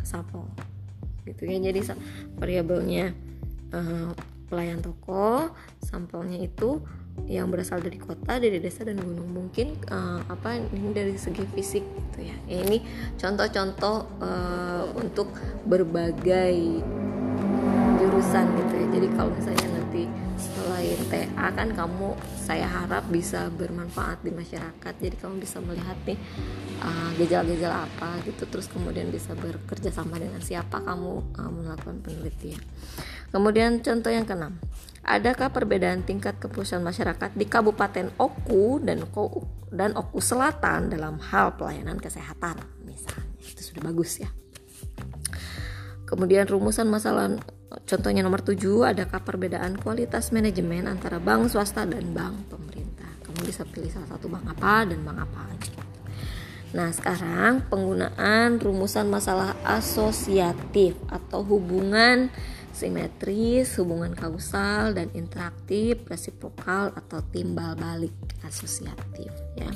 sampel, 0.06 0.46
gitu 1.26 1.42
ya. 1.42 1.58
Jadi 1.58 1.90
variabelnya 2.38 3.10
uh, 3.74 4.14
pelayan 4.46 4.78
toko, 4.78 5.50
sampelnya 5.82 6.38
itu 6.38 6.78
yang 7.26 7.50
berasal 7.50 7.82
dari 7.82 7.98
kota, 7.98 8.38
dari 8.38 8.62
desa 8.62 8.86
dan 8.86 9.02
gunung. 9.02 9.26
Mungkin 9.26 9.74
uh, 9.90 10.22
apa 10.30 10.54
ini 10.70 10.94
dari 10.94 11.18
segi 11.18 11.42
fisik 11.50 11.82
gitu 11.82 12.30
ya. 12.30 12.36
ya 12.46 12.62
ini 12.62 12.78
contoh-contoh 13.18 14.22
uh, 14.22 14.86
untuk 14.94 15.34
berbagai 15.66 16.78
jurusan 18.08 18.48
gitu 18.56 18.72
ya. 18.72 18.86
Jadi 18.88 19.06
kalau 19.12 19.30
misalnya 19.36 19.68
nanti 19.68 20.02
selain 20.40 20.96
TA 21.12 21.48
kan 21.52 21.68
kamu 21.76 22.16
saya 22.40 22.64
harap 22.64 23.04
bisa 23.12 23.52
bermanfaat 23.52 24.24
di 24.24 24.32
masyarakat. 24.32 24.94
Jadi 24.96 25.16
kamu 25.20 25.44
bisa 25.44 25.60
melihat 25.60 25.92
nih 26.08 26.16
uh, 26.80 27.12
gejala-gejala 27.20 27.84
apa 27.84 28.16
gitu. 28.24 28.48
Terus 28.48 28.72
kemudian 28.72 29.12
bisa 29.12 29.36
bekerja 29.36 29.92
sama 29.92 30.16
dengan 30.16 30.40
siapa 30.40 30.80
kamu 30.80 31.36
uh, 31.36 31.50
melakukan 31.52 32.00
penelitian. 32.00 32.64
Kemudian 33.28 33.84
contoh 33.84 34.08
yang 34.08 34.24
keenam. 34.24 34.56
Adakah 35.04 35.52
perbedaan 35.52 36.00
tingkat 36.08 36.40
kepuasan 36.40 36.80
masyarakat 36.80 37.36
di 37.36 37.44
Kabupaten 37.44 38.16
Oku 38.16 38.80
dan 38.80 39.04
Oku 39.04 39.44
dan 39.68 39.92
Oku 39.92 40.20
Selatan 40.20 40.88
dalam 40.88 41.20
hal 41.20 41.60
pelayanan 41.60 42.00
kesehatan? 42.00 42.56
Misalnya. 42.88 43.28
Itu 43.36 43.60
sudah 43.60 43.84
bagus 43.84 44.16
ya. 44.24 44.32
Kemudian 46.08 46.48
rumusan 46.48 46.88
masalah 46.88 47.36
Contohnya 47.68 48.24
nomor 48.24 48.40
7, 48.40 48.64
adakah 48.88 49.20
perbedaan 49.20 49.76
kualitas 49.76 50.32
manajemen 50.32 50.88
antara 50.88 51.20
bank 51.20 51.52
swasta 51.52 51.84
dan 51.84 52.16
bank 52.16 52.48
pemerintah? 52.48 53.08
Kamu 53.20 53.44
bisa 53.44 53.68
pilih 53.68 53.92
salah 53.92 54.08
satu 54.08 54.32
bank 54.32 54.48
apa 54.48 54.88
dan 54.88 55.04
bank 55.04 55.18
apa. 55.20 55.44
Nah, 56.68 56.92
sekarang 56.92 57.64
penggunaan 57.72 58.60
rumusan 58.60 59.08
masalah 59.08 59.56
asosiatif 59.64 61.00
atau 61.08 61.40
hubungan 61.40 62.28
simetris, 62.76 63.72
hubungan 63.80 64.12
kausal 64.12 64.92
dan 64.92 65.08
interaktif, 65.16 66.04
resiprokal 66.04 66.92
atau 66.92 67.24
timbal 67.32 67.72
balik 67.72 68.12
asosiatif 68.44 69.32
ya. 69.56 69.72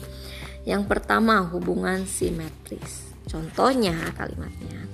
Yang 0.69 0.85
pertama, 0.85 1.41
hubungan 1.49 2.05
simetris. 2.05 3.09
Contohnya 3.25 3.97
kalimatnya. 4.13 4.85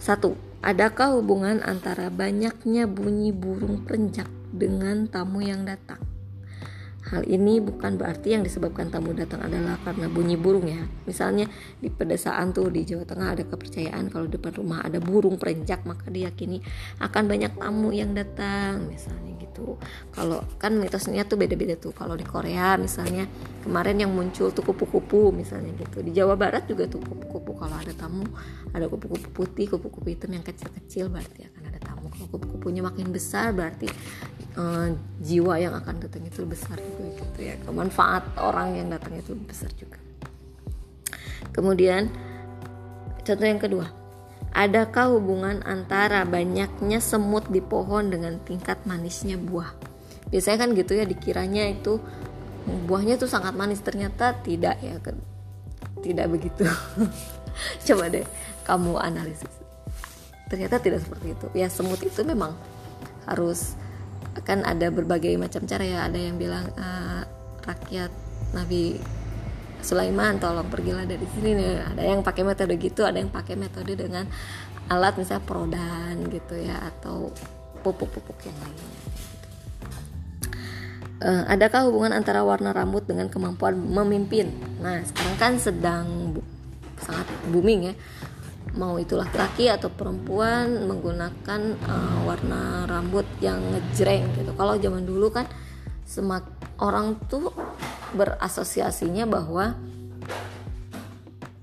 Satu, 0.00 0.34
Adakah 0.62 1.18
hubungan 1.18 1.58
antara 1.66 2.06
banyaknya 2.06 2.86
bunyi 2.86 3.34
burung 3.34 3.82
perenjak 3.82 4.30
dengan 4.54 5.10
tamu 5.10 5.42
yang 5.42 5.66
datang? 5.66 6.11
Hal 7.12 7.28
ini 7.28 7.60
bukan 7.60 8.00
berarti 8.00 8.32
yang 8.32 8.40
disebabkan 8.40 8.88
tamu 8.88 9.12
datang 9.12 9.44
adalah 9.44 9.76
karena 9.84 10.08
bunyi 10.08 10.40
burung 10.40 10.64
ya. 10.64 10.80
Misalnya 11.04 11.44
di 11.76 11.92
pedesaan 11.92 12.56
tuh 12.56 12.72
di 12.72 12.88
Jawa 12.88 13.04
Tengah 13.04 13.28
ada 13.36 13.44
kepercayaan 13.44 14.08
kalau 14.08 14.24
depan 14.32 14.56
rumah 14.56 14.80
ada 14.80 14.96
burung 14.96 15.36
perenjak 15.36 15.84
maka 15.84 16.08
diyakini 16.08 16.64
akan 17.04 17.28
banyak 17.28 17.52
tamu 17.60 17.92
yang 17.92 18.16
datang 18.16 18.88
misalnya 18.88 19.36
gitu. 19.44 19.76
Kalau 20.08 20.40
kan 20.56 20.72
mitosnya 20.80 21.28
tuh 21.28 21.36
beda-beda 21.36 21.76
tuh. 21.76 21.92
Kalau 21.92 22.16
di 22.16 22.24
Korea 22.24 22.80
misalnya 22.80 23.28
kemarin 23.60 24.00
yang 24.00 24.16
muncul 24.16 24.48
tuh 24.48 24.64
kupu-kupu 24.64 25.36
misalnya 25.36 25.76
gitu. 25.76 26.00
Di 26.00 26.16
Jawa 26.16 26.32
Barat 26.32 26.64
juga 26.64 26.88
tuh 26.88 27.04
kupu-kupu 27.04 27.60
kalau 27.60 27.76
ada 27.76 27.92
tamu 27.92 28.24
ada 28.72 28.88
kupu-kupu 28.88 29.28
putih, 29.36 29.68
kupu-kupu 29.68 30.16
hitam 30.16 30.32
yang 30.32 30.40
kecil-kecil 30.40 31.12
berarti 31.12 31.44
akan 31.44 31.62
ada 31.68 31.76
tamu. 31.76 31.91
Kalau 32.12 32.26
kupu-kupunya 32.28 32.84
makin 32.84 33.08
besar 33.08 33.56
berarti 33.56 33.88
uh, 34.60 34.92
jiwa 35.24 35.56
yang 35.56 35.72
akan 35.80 35.96
datang 36.04 36.28
itu 36.28 36.44
besar 36.44 36.76
juga 36.76 37.24
gitu 37.24 37.40
ya. 37.40 37.56
Kemanfaat 37.64 38.36
orang 38.36 38.76
yang 38.76 38.88
datang 38.92 39.16
itu 39.16 39.32
besar 39.32 39.72
juga. 39.74 39.96
Kemudian 41.56 42.12
contoh 43.24 43.46
yang 43.48 43.60
kedua. 43.60 43.88
Adakah 44.52 45.16
hubungan 45.16 45.64
antara 45.64 46.28
banyaknya 46.28 47.00
semut 47.00 47.48
di 47.48 47.64
pohon 47.64 48.12
dengan 48.12 48.36
tingkat 48.44 48.84
manisnya 48.84 49.40
buah? 49.40 49.72
Biasanya 50.28 50.68
kan 50.68 50.70
gitu 50.76 50.92
ya 50.92 51.08
dikiranya 51.08 51.72
itu 51.72 51.96
buahnya 52.84 53.16
itu 53.16 53.24
sangat 53.24 53.56
manis. 53.56 53.80
Ternyata 53.80 54.44
tidak 54.44 54.76
ya 54.84 55.00
tidak 56.04 56.26
begitu. 56.28 56.68
Coba 57.88 58.12
deh 58.12 58.28
kamu 58.68 59.00
analisis 59.00 59.61
ternyata 60.52 60.76
tidak 60.76 61.00
seperti 61.00 61.32
itu. 61.32 61.46
Ya 61.56 61.72
semut 61.72 61.96
itu 62.04 62.20
memang 62.20 62.52
harus 63.24 63.72
kan 64.44 64.60
ada 64.68 64.92
berbagai 64.92 65.32
macam 65.40 65.64
cara 65.64 65.80
ya. 65.80 66.04
Ada 66.04 66.18
yang 66.20 66.36
bilang 66.36 66.68
uh, 66.76 67.24
rakyat 67.64 68.12
Nabi 68.52 69.00
Sulaiman 69.80 70.36
tolong 70.36 70.68
pergilah 70.68 71.08
dari 71.08 71.24
sini. 71.32 71.56
Nih 71.56 71.80
ada 71.80 72.04
yang 72.04 72.20
pakai 72.20 72.44
metode 72.44 72.76
gitu 72.76 73.08
ada 73.08 73.16
yang 73.16 73.32
pakai 73.32 73.56
metode 73.56 73.96
dengan 73.96 74.28
alat 74.92 75.16
misalnya 75.16 75.48
prodan 75.48 76.28
gitu 76.28 76.60
ya 76.60 76.76
atau 76.76 77.32
pupuk-pupuk 77.80 78.36
yang 78.44 78.58
lainnya 78.60 79.02
uh, 81.22 81.42
adakah 81.48 81.88
hubungan 81.88 82.12
antara 82.12 82.42
warna 82.42 82.74
rambut 82.74 83.06
dengan 83.06 83.30
kemampuan 83.30 83.78
memimpin? 83.78 84.50
Nah 84.82 85.00
sekarang 85.06 85.36
kan 85.38 85.52
sedang 85.56 86.06
bu 86.36 86.40
sangat 87.02 87.26
booming 87.50 87.90
ya 87.90 87.94
mau 88.72 88.96
itu 88.96 89.12
laki-laki 89.16 89.68
atau 89.68 89.92
perempuan 89.92 90.88
menggunakan 90.88 91.60
uh, 91.84 92.18
warna 92.24 92.88
rambut 92.88 93.28
yang 93.44 93.60
ngejreng 93.60 94.32
gitu. 94.40 94.52
Kalau 94.56 94.74
zaman 94.80 95.04
dulu 95.04 95.28
kan 95.28 95.44
semak 96.08 96.48
orang 96.80 97.20
tuh 97.28 97.52
berasosiasinya 98.16 99.24
bahwa 99.28 99.76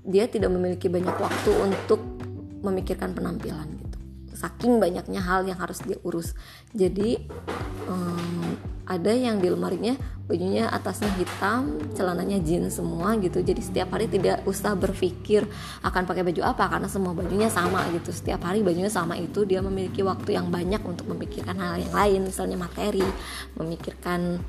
dia 0.06 0.26
tidak 0.26 0.50
memiliki 0.50 0.90
banyak 0.90 1.14
waktu 1.14 1.50
untuk 1.54 2.02
memikirkan 2.62 3.14
penampilan 3.14 3.68
gitu. 3.78 3.98
Saking 4.34 4.82
banyaknya 4.82 5.20
hal 5.22 5.46
yang 5.46 5.58
harus 5.58 5.82
dia 5.86 5.98
urus. 6.02 6.34
Jadi 6.74 7.30
ada 8.90 9.14
yang 9.14 9.38
di 9.38 9.46
lemarinya 9.46 9.94
bajunya 10.26 10.66
atasnya 10.70 11.10
hitam 11.14 11.78
celananya 11.94 12.42
jeans 12.42 12.78
semua 12.78 13.14
gitu. 13.22 13.38
Jadi 13.38 13.62
setiap 13.62 13.94
hari 13.94 14.10
tidak 14.10 14.42
usah 14.46 14.74
berpikir 14.74 15.46
akan 15.86 16.02
pakai 16.06 16.26
baju 16.26 16.42
apa 16.42 16.66
karena 16.70 16.90
semua 16.90 17.14
bajunya 17.14 17.46
sama 17.46 17.86
gitu. 17.94 18.10
Setiap 18.10 18.42
hari 18.42 18.66
bajunya 18.66 18.90
sama 18.90 19.14
itu 19.14 19.46
dia 19.46 19.62
memiliki 19.62 20.02
waktu 20.02 20.34
yang 20.34 20.50
banyak 20.50 20.82
untuk 20.82 21.06
memikirkan 21.06 21.54
hal 21.58 21.78
yang 21.78 21.94
lain. 21.94 22.20
Misalnya 22.26 22.58
materi 22.58 23.02
memikirkan 23.58 24.42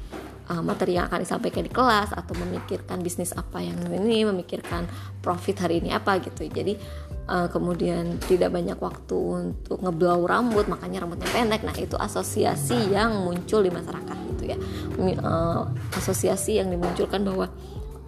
uh, 0.50 0.62
materi 0.62 0.98
yang 0.98 1.06
akan 1.10 1.22
disampaikan 1.22 1.66
di 1.66 1.72
kelas 1.74 2.14
atau 2.14 2.34
memikirkan 2.38 3.02
bisnis 3.02 3.34
apa 3.34 3.62
yang 3.62 3.78
ini 3.94 4.26
memikirkan 4.26 4.86
profit 5.22 5.66
hari 5.66 5.82
ini 5.86 5.94
apa 5.94 6.18
gitu. 6.22 6.46
Jadi 6.46 6.78
uh, 7.26 7.50
kemudian 7.50 8.22
tidak 8.26 8.54
banyak 8.54 8.78
waktu 8.78 9.18
untuk 9.18 9.82
ngeblow 9.82 10.30
rambut 10.30 10.70
makanya 10.70 11.06
rambutnya 11.06 11.30
pendek. 11.30 11.66
Nah 11.66 11.74
itu 11.74 11.98
asosiasi 11.98 12.94
yang 12.94 13.22
muncul 13.22 13.66
di 13.66 13.74
masyarakat 13.74 14.31
ya 14.54 14.58
asosiasi 15.96 16.60
yang 16.60 16.68
dimunculkan 16.70 17.24
bahwa 17.24 17.48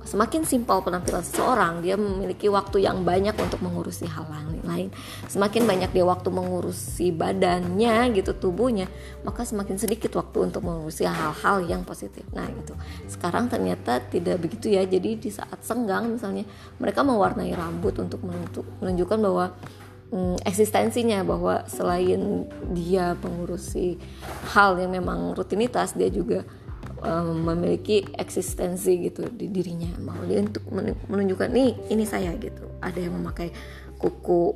semakin 0.04 0.44
simpel 0.44 0.84
penampilan 0.84 1.24
seseorang 1.24 1.80
dia 1.80 1.96
memiliki 1.96 2.52
waktu 2.52 2.84
yang 2.84 3.08
banyak 3.08 3.40
untuk 3.40 3.64
mengurusi 3.64 4.04
hal 4.04 4.28
lain. 4.28 4.92
Semakin 5.32 5.64
banyak 5.64 5.96
dia 5.96 6.04
waktu 6.04 6.28
mengurusi 6.28 7.16
badannya 7.16 8.12
gitu 8.16 8.36
tubuhnya 8.36 8.92
maka 9.24 9.48
semakin 9.48 9.80
sedikit 9.80 10.16
waktu 10.20 10.52
untuk 10.52 10.68
mengurusi 10.68 11.08
hal-hal 11.08 11.64
yang 11.64 11.88
positif. 11.88 12.28
Nah 12.36 12.48
gitu. 12.52 12.76
Sekarang 13.08 13.48
ternyata 13.48 14.04
tidak 14.04 14.44
begitu 14.44 14.76
ya. 14.76 14.84
Jadi 14.84 15.20
di 15.20 15.30
saat 15.32 15.64
senggang 15.64 16.12
misalnya 16.12 16.44
mereka 16.84 17.04
mewarnai 17.04 17.56
rambut 17.56 17.96
untuk 18.00 18.24
menunjukkan 18.84 19.20
bahwa 19.24 19.56
hmm, 20.14 20.46
eksistensinya 20.46 21.26
bahwa 21.26 21.66
selain 21.66 22.46
dia 22.70 23.18
mengurusi 23.18 23.98
hal 24.54 24.78
yang 24.78 24.94
memang 24.94 25.34
rutinitas 25.34 25.98
dia 25.98 26.14
juga 26.14 26.46
um, 27.02 27.42
memiliki 27.42 28.06
eksistensi 28.14 29.10
gitu 29.10 29.26
di 29.34 29.50
dirinya. 29.50 29.90
Bahwa 29.98 30.24
dia 30.30 30.46
untuk 30.46 30.64
menunjukkan 31.10 31.50
nih 31.50 31.90
ini 31.90 32.06
saya 32.06 32.30
gitu. 32.38 32.70
Ada 32.78 33.10
yang 33.10 33.18
memakai 33.18 33.50
kuku 33.98 34.54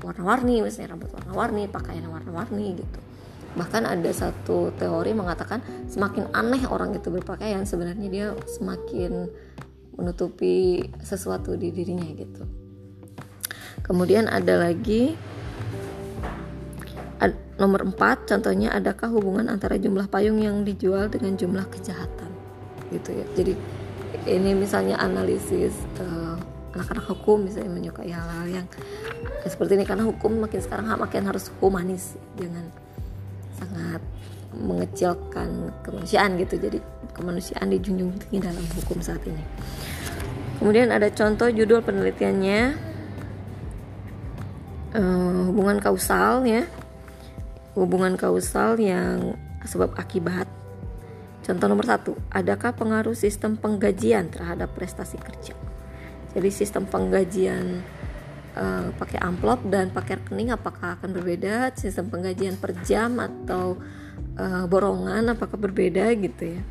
warna-warni 0.00 0.64
misalnya 0.64 0.96
rambut 0.96 1.12
warna-warni 1.12 1.68
pakaian 1.68 2.08
warna-warni 2.08 2.80
gitu. 2.80 3.00
Bahkan 3.60 3.84
ada 3.84 4.10
satu 4.14 4.72
teori 4.78 5.12
mengatakan 5.12 5.60
semakin 5.90 6.32
aneh 6.32 6.64
orang 6.64 6.96
itu 6.96 7.12
berpakaian 7.12 7.68
sebenarnya 7.68 8.08
dia 8.08 8.26
semakin 8.46 9.28
menutupi 9.98 10.86
sesuatu 11.02 11.58
di 11.58 11.74
dirinya 11.74 12.06
gitu 12.14 12.67
Kemudian 13.82 14.28
ada 14.28 14.68
lagi 14.68 15.16
ad, 17.18 17.34
nomor 17.56 17.88
4 17.88 18.28
contohnya 18.28 18.74
adakah 18.74 19.08
hubungan 19.10 19.48
antara 19.48 19.80
jumlah 19.80 20.06
payung 20.10 20.38
yang 20.42 20.62
dijual 20.62 21.08
dengan 21.08 21.34
jumlah 21.34 21.66
kejahatan? 21.72 22.30
Gitu 22.92 23.10
ya. 23.12 23.26
Jadi 23.36 23.52
ini 24.28 24.50
misalnya 24.56 25.00
analisis 25.00 25.76
uh, 26.00 26.36
anak-anak 26.76 27.04
hukum 27.10 27.44
misalnya 27.48 27.72
menyukai 27.72 28.12
hal-hal 28.12 28.46
yang 28.48 28.66
seperti 29.44 29.80
ini. 29.80 29.84
Karena 29.88 30.04
hukum 30.04 30.36
makin 30.40 30.60
sekarang 30.60 30.88
makin 30.96 31.24
harus 31.26 31.48
humanis 31.58 32.16
jangan 32.36 32.66
sangat 33.58 34.02
mengecilkan 34.54 35.72
kemanusiaan 35.82 36.36
gitu. 36.40 36.56
Jadi 36.60 36.78
kemanusiaan 37.12 37.68
dijunjung 37.72 38.14
tinggi 38.20 38.38
dalam 38.46 38.64
hukum 38.78 39.02
saat 39.02 39.20
ini. 39.26 39.42
Kemudian 40.58 40.90
ada 40.90 41.06
contoh 41.14 41.46
judul 41.50 41.82
penelitiannya 41.86 42.74
uh, 44.94 45.50
hubungan 45.50 45.80
kausal 45.82 46.44
ya. 46.46 46.64
Hubungan 47.74 48.14
kausal 48.14 48.78
yang 48.80 49.36
sebab 49.64 49.94
akibat. 49.98 50.48
Contoh 51.44 51.66
nomor 51.68 51.88
satu 51.88 52.12
adakah 52.28 52.76
pengaruh 52.76 53.16
sistem 53.16 53.56
penggajian 53.56 54.28
terhadap 54.28 54.72
prestasi 54.76 55.16
kerja? 55.16 55.56
Jadi 56.36 56.48
sistem 56.52 56.84
penggajian 56.84 57.80
uh, 58.52 58.92
pakai 59.00 59.18
amplop 59.24 59.64
dan 59.72 59.88
pakai 59.88 60.20
rekening 60.20 60.52
apakah 60.52 61.00
akan 61.00 61.16
berbeda? 61.16 61.72
Sistem 61.72 62.12
penggajian 62.12 62.60
per 62.60 62.76
jam 62.84 63.16
atau 63.16 63.80
uh, 64.36 64.64
borongan 64.68 65.32
apakah 65.32 65.56
berbeda 65.56 66.12
gitu 66.20 66.58
ya 66.58 66.62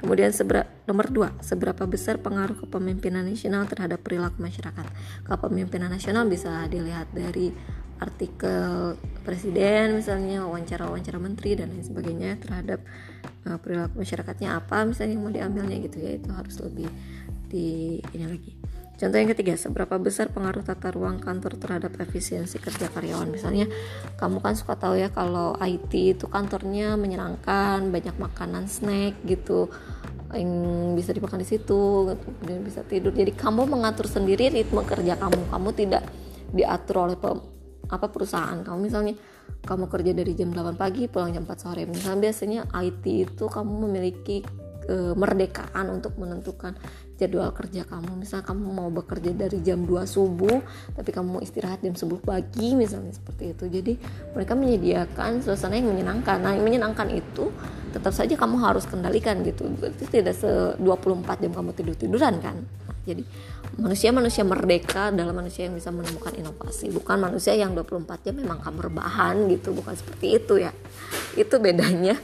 Kemudian 0.00 0.30
seberapa, 0.30 0.68
nomor 0.84 1.08
dua, 1.08 1.28
seberapa 1.40 1.88
besar 1.88 2.20
pengaruh 2.20 2.60
kepemimpinan 2.66 3.24
nasional 3.24 3.64
terhadap 3.64 4.04
perilaku 4.04 4.42
masyarakat? 4.42 4.86
Kepemimpinan 5.24 5.88
nasional 5.88 6.28
bisa 6.28 6.68
dilihat 6.68 7.08
dari 7.14 7.54
artikel 8.02 8.98
presiden 9.22 10.02
misalnya 10.02 10.44
wawancara-wawancara 10.44 11.18
menteri 11.22 11.56
dan 11.56 11.72
lain 11.72 11.86
sebagainya 11.86 12.36
terhadap 12.42 12.82
uh, 13.46 13.56
perilaku 13.56 14.02
masyarakatnya 14.02 14.58
apa 14.58 14.82
misalnya 14.84 15.14
yang 15.14 15.22
mau 15.24 15.32
diambilnya 15.32 15.78
gitu 15.88 15.96
ya 16.02 16.18
itu 16.18 16.30
harus 16.34 16.56
lebih 16.60 16.90
di 17.48 18.02
ini 18.12 18.26
lagi. 18.26 18.63
Contoh 19.04 19.20
yang 19.20 19.36
ketiga, 19.36 19.52
seberapa 19.60 20.00
besar 20.00 20.32
pengaruh 20.32 20.64
tata 20.64 20.88
ruang 20.88 21.20
kantor 21.20 21.60
terhadap 21.60 21.92
efisiensi 22.00 22.56
kerja 22.56 22.88
karyawan? 22.88 23.28
Misalnya, 23.28 23.68
kamu 24.16 24.40
kan 24.40 24.56
suka 24.56 24.80
tahu 24.80 24.96
ya 24.96 25.12
kalau 25.12 25.52
IT 25.60 25.92
itu 25.92 26.24
kantornya 26.24 26.96
menyenangkan, 26.96 27.92
banyak 27.92 28.16
makanan 28.16 28.64
snack 28.64 29.20
gitu 29.28 29.68
yang 30.32 30.48
bisa 30.96 31.12
dimakan 31.12 31.36
di 31.36 31.48
situ, 31.52 32.16
kemudian 32.16 32.64
bisa 32.64 32.80
tidur. 32.80 33.12
Jadi 33.12 33.36
kamu 33.36 33.68
mengatur 33.68 34.08
sendiri 34.08 34.48
ritme 34.48 34.80
kerja 34.88 35.20
kamu. 35.20 35.52
Kamu 35.52 35.68
tidak 35.76 36.08
diatur 36.56 37.04
oleh 37.04 37.20
apa 37.84 38.08
perusahaan 38.08 38.64
kamu 38.64 38.88
misalnya 38.88 39.12
kamu 39.68 39.92
kerja 39.92 40.16
dari 40.16 40.32
jam 40.32 40.56
8 40.56 40.80
pagi 40.80 41.04
pulang 41.04 41.36
jam 41.36 41.44
4 41.44 41.52
sore 41.52 41.84
misalnya 41.84 42.16
biasanya 42.16 42.60
IT 42.80 43.04
itu 43.04 43.44
kamu 43.44 43.84
memiliki 43.84 44.40
kemerdekaan 44.84 45.88
untuk 45.88 46.16
menentukan 46.20 46.76
jadwal 47.14 47.50
kerja 47.54 47.86
kamu. 47.86 48.18
Misal 48.18 48.42
kamu 48.42 48.64
mau 48.74 48.88
bekerja 48.90 49.30
dari 49.30 49.62
jam 49.62 49.86
2 49.86 50.04
subuh 50.06 50.58
tapi 50.94 51.10
kamu 51.14 51.38
mau 51.38 51.42
istirahat 51.42 51.80
jam 51.82 51.94
10 51.94 52.06
pagi 52.22 52.74
misalnya 52.74 53.14
seperti 53.14 53.54
itu. 53.54 53.64
Jadi 53.70 53.92
mereka 54.34 54.52
menyediakan 54.58 55.42
suasana 55.42 55.78
yang 55.78 55.90
menyenangkan. 55.90 56.42
Nah 56.42 56.52
yang 56.58 56.66
menyenangkan 56.66 57.10
itu 57.14 57.54
tetap 57.94 58.10
saja 58.10 58.34
kamu 58.34 58.58
harus 58.58 58.84
kendalikan 58.84 59.40
gitu. 59.46 59.70
Berarti 59.78 60.04
tidak 60.10 60.34
se 60.34 60.50
24 60.82 61.42
jam 61.42 61.52
kamu 61.54 61.70
tidur-tiduran 61.78 62.42
kan? 62.42 62.58
Jadi 63.04 63.22
manusia-manusia 63.76 64.42
merdeka 64.48 65.12
adalah 65.12 65.36
manusia 65.36 65.68
yang 65.68 65.76
bisa 65.76 65.92
menemukan 65.92 66.32
inovasi. 66.34 66.88
Bukan 66.90 67.20
manusia 67.20 67.52
yang 67.52 67.76
24 67.76 68.26
jam 68.26 68.34
memang 68.34 68.58
kamu 68.64 68.90
rebahan 68.90 69.44
gitu. 69.52 69.70
Bukan 69.76 69.94
seperti 69.94 70.40
itu 70.40 70.58
ya. 70.58 70.72
Itu 71.36 71.60
bedanya 71.60 72.16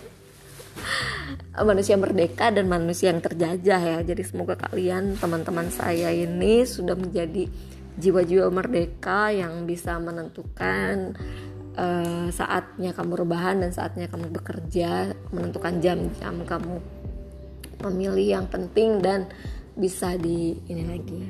manusia 1.58 1.98
merdeka 1.98 2.54
dan 2.54 2.70
manusia 2.70 3.10
yang 3.10 3.22
terjajah 3.22 3.80
ya. 3.80 3.98
Jadi 4.06 4.22
semoga 4.22 4.54
kalian 4.54 5.18
teman-teman 5.18 5.66
saya 5.74 6.14
ini 6.14 6.62
sudah 6.62 6.94
menjadi 6.94 7.50
jiwa-jiwa 7.98 8.48
merdeka 8.54 9.34
yang 9.34 9.66
bisa 9.66 9.98
menentukan 9.98 11.18
uh, 11.74 12.30
saatnya 12.30 12.94
kamu 12.94 13.26
rebahan 13.26 13.66
dan 13.66 13.74
saatnya 13.74 14.06
kamu 14.06 14.30
bekerja 14.30 15.12
menentukan 15.34 15.82
jam-jam 15.82 16.34
kamu 16.46 16.78
memilih 17.82 18.40
yang 18.40 18.46
penting 18.46 19.02
dan 19.02 19.26
bisa 19.74 20.14
di 20.14 20.54
ini 20.70 20.84
lagi. 20.86 21.22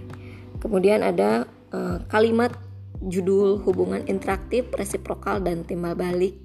Kemudian 0.60 1.00
ada 1.00 1.48
uh, 1.72 2.04
kalimat 2.12 2.52
judul 3.00 3.64
hubungan 3.64 4.04
interaktif 4.04 4.68
resiprokal 4.76 5.40
dan 5.40 5.64
timbal 5.64 5.96
balik. 5.96 6.36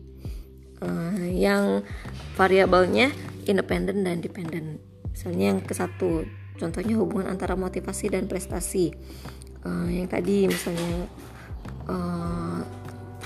Uh, 0.83 1.31
yang 1.31 1.87
variabelnya 2.35 3.07
independen 3.45 4.03
dan 4.05 4.21
dependen. 4.21 4.81
Misalnya 5.09 5.55
yang 5.55 5.59
ke 5.63 5.71
satu, 5.71 6.27
contohnya 6.59 6.99
hubungan 6.99 7.31
antara 7.31 7.55
motivasi 7.55 8.11
dan 8.11 8.27
prestasi. 8.27 8.91
Uh, 9.65 9.89
yang 9.89 10.05
tadi 10.05 10.45
misalnya 10.45 11.09
uh, 11.89 12.61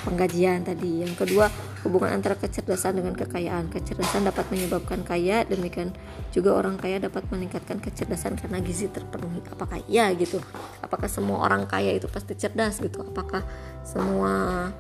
penggajian 0.06 0.64
tadi. 0.64 1.04
Yang 1.04 1.26
kedua, 1.26 1.52
hubungan 1.84 2.16
antara 2.16 2.36
kecerdasan 2.40 3.00
dengan 3.00 3.16
kekayaan. 3.16 3.68
Kecerdasan 3.68 4.28
dapat 4.28 4.48
menyebabkan 4.52 5.04
kaya, 5.04 5.44
demikian 5.44 5.92
juga 6.32 6.56
orang 6.56 6.80
kaya 6.80 7.02
dapat 7.04 7.28
meningkatkan 7.28 7.84
kecerdasan 7.84 8.40
karena 8.40 8.64
gizi 8.64 8.88
terpenuhi. 8.88 9.44
Apakah 9.52 9.84
iya 9.92 10.12
gitu? 10.16 10.40
Apakah 10.80 11.12
semua 11.12 11.44
orang 11.44 11.68
kaya 11.68 11.96
itu 11.96 12.08
pasti 12.08 12.36
cerdas 12.40 12.80
gitu? 12.80 13.04
Apakah 13.04 13.44
semua 13.84 14.72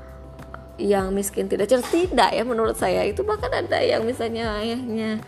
yang 0.79 1.11
miskin 1.11 1.51
tidak 1.51 1.67
cerdas 1.67 1.91
tidak 1.91 2.31
ya 2.31 2.43
menurut 2.47 2.79
saya. 2.79 3.03
Itu 3.03 3.27
bahkan 3.27 3.51
ada 3.51 3.83
yang 3.83 4.07
misalnya 4.07 4.57
ayahnya 4.63 5.19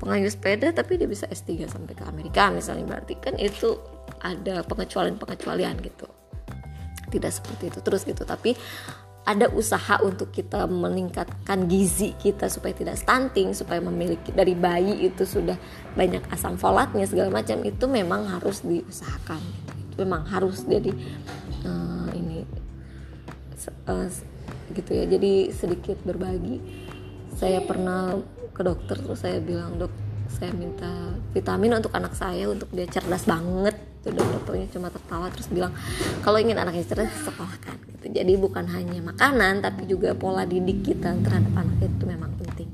pengayuh 0.00 0.30
sepeda 0.30 0.72
tapi 0.72 0.96
dia 0.96 1.08
bisa 1.08 1.28
S3 1.28 1.68
sampai 1.68 1.92
ke 1.92 2.04
Amerika 2.08 2.48
misalnya. 2.48 2.88
Berarti 2.88 3.14
kan 3.20 3.36
itu 3.36 3.76
ada 4.24 4.64
pengecualian-pengecualian 4.64 5.76
gitu. 5.84 6.08
Tidak 7.08 7.32
seperti 7.32 7.70
itu 7.70 7.78
terus 7.84 8.02
gitu. 8.08 8.24
Tapi 8.24 8.56
ada 9.28 9.44
usaha 9.52 10.00
untuk 10.00 10.32
kita 10.32 10.64
meningkatkan 10.64 11.68
gizi 11.68 12.16
kita 12.16 12.48
supaya 12.48 12.72
tidak 12.72 12.96
stunting 12.96 13.52
supaya 13.52 13.76
memiliki 13.76 14.32
dari 14.32 14.56
bayi 14.56 15.04
itu 15.04 15.28
sudah 15.28 15.60
banyak 15.92 16.24
asam 16.32 16.56
folatnya 16.56 17.04
segala 17.04 17.28
macam 17.28 17.60
itu 17.60 17.84
memang 17.84 18.24
harus 18.24 18.64
diusahakan. 18.64 19.40
Gitu. 19.44 20.00
memang 20.00 20.24
harus 20.30 20.64
jadi 20.64 20.94
uh, 21.66 22.08
ini 22.14 22.46
uh, 23.90 24.08
gitu 24.72 24.90
ya. 24.92 25.04
Jadi 25.08 25.52
sedikit 25.52 25.98
berbagi. 26.04 26.60
Saya 27.38 27.62
pernah 27.62 28.18
ke 28.50 28.62
dokter 28.66 28.98
terus 28.98 29.22
saya 29.22 29.38
bilang 29.38 29.78
dok 29.78 29.94
saya 30.28 30.50
minta 30.52 31.14
vitamin 31.32 31.78
untuk 31.78 31.94
anak 31.94 32.12
saya 32.12 32.50
untuk 32.50 32.68
dia 32.74 32.84
cerdas 32.90 33.24
banget. 33.24 33.78
Tuh 34.04 34.14
dokternya 34.14 34.68
cuma 34.70 34.88
tertawa 34.92 35.26
terus 35.32 35.48
bilang 35.50 35.72
kalau 36.22 36.38
ingin 36.38 36.58
anaknya 36.58 36.84
cerdas 36.84 37.10
sekolahkan 37.24 37.76
gitu. 37.94 38.06
Jadi 38.12 38.32
bukan 38.36 38.66
hanya 38.68 39.00
makanan 39.02 39.64
tapi 39.64 39.88
juga 39.88 40.12
pola 40.12 40.44
didik 40.44 40.84
kita 40.84 41.16
terhadap 41.22 41.52
anak 41.56 41.78
itu 41.82 42.04
memang 42.04 42.32
penting. 42.36 42.70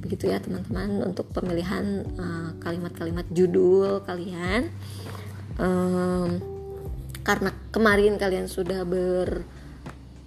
Begitu 0.00 0.30
ya 0.30 0.38
teman-teman 0.38 1.02
untuk 1.02 1.26
pemilihan 1.34 2.06
eh, 2.06 2.50
kalimat-kalimat 2.62 3.26
uh, 3.26 3.32
judul 3.34 4.06
kalian. 4.06 4.70
Um, 5.56 6.56
karena 7.26 7.50
kemarin 7.74 8.14
kalian 8.22 8.46
sudah 8.46 8.86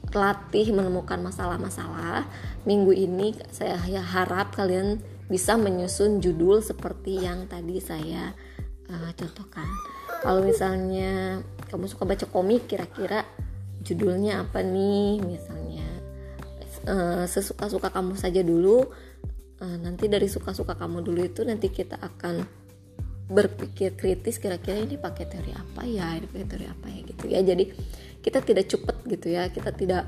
berlatih 0.09 0.73
menemukan 0.73 1.21
masalah-masalah 1.21 2.25
minggu 2.65 2.91
ini 2.91 3.37
saya 3.53 3.77
harap 4.01 4.57
kalian 4.57 4.97
bisa 5.29 5.55
menyusun 5.55 6.17
judul 6.19 6.65
seperti 6.65 7.21
yang 7.21 7.45
tadi 7.45 7.77
saya 7.77 8.33
uh, 8.89 9.11
contohkan. 9.13 9.69
Kalau 10.19 10.41
misalnya 10.41 11.39
kamu 11.69 11.85
suka 11.85 12.03
baca 12.03 12.25
komik, 12.25 12.65
kira-kira 12.65 13.23
judulnya 13.85 14.43
apa 14.43 14.65
nih? 14.65 15.21
Misalnya 15.21 15.87
uh, 16.89 17.23
sesuka-suka 17.29 17.93
kamu 17.93 18.17
saja 18.17 18.41
dulu. 18.41 18.89
Uh, 19.61 19.77
nanti 19.77 20.09
dari 20.09 20.25
suka-suka 20.25 20.73
kamu 20.73 21.05
dulu 21.05 21.21
itu 21.23 21.45
nanti 21.45 21.69
kita 21.69 22.01
akan 22.01 22.47
berpikir 23.29 23.93
kritis 23.93 24.41
kira-kira 24.41 24.81
ini 24.81 24.97
pakai 24.97 25.29
teori 25.29 25.53
apa 25.53 25.85
ya 25.85 26.17
ini 26.17 26.25
pakai 26.25 26.47
teori 26.49 26.65
apa 26.65 26.87
ya 26.89 26.99
gitu 27.05 27.25
ya 27.29 27.39
jadi 27.45 27.69
kita 28.19 28.43
tidak 28.43 28.67
cepet 28.67 28.97
gitu 29.07 29.27
ya 29.31 29.47
kita 29.47 29.71
tidak 29.71 30.07